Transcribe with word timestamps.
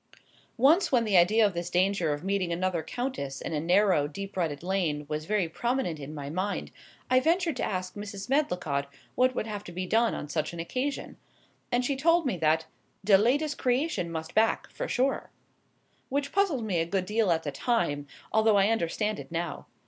Once 0.57 0.91
when 0.91 1.03
the 1.05 1.15
idea 1.15 1.45
of 1.45 1.53
this 1.53 1.69
danger 1.69 2.11
of 2.11 2.23
meeting 2.23 2.51
another 2.51 2.81
countess 2.81 3.39
in 3.39 3.53
a 3.53 3.59
narrow, 3.59 4.07
deep 4.07 4.35
rutted 4.35 4.63
lane 4.63 5.05
was 5.07 5.25
very 5.27 5.47
prominent 5.47 5.99
in 5.99 6.11
my 6.15 6.27
mind 6.27 6.71
I 7.11 7.19
ventured 7.19 7.55
to 7.57 7.63
ask 7.63 7.93
Mrs. 7.93 8.27
Medlicott 8.27 8.87
what 9.13 9.35
would 9.35 9.45
have 9.45 9.63
to 9.65 9.71
be 9.71 9.85
done 9.85 10.15
on 10.15 10.27
such 10.27 10.53
an 10.53 10.59
occasion; 10.59 11.17
and 11.71 11.85
she 11.85 11.95
told 11.95 12.25
me 12.25 12.35
that 12.37 12.65
"de 13.05 13.15
latest 13.15 13.59
creation 13.59 14.11
must 14.11 14.33
back, 14.33 14.71
for 14.71 14.87
sure," 14.87 15.29
which 16.09 16.31
puzzled 16.31 16.65
me 16.65 16.79
a 16.79 16.85
good 16.87 17.05
deal 17.05 17.29
at 17.31 17.43
the 17.43 17.51
time, 17.51 18.07
although 18.33 18.57
I 18.57 18.69
understand 18.69 19.19
it 19.19 19.31
now. 19.31 19.67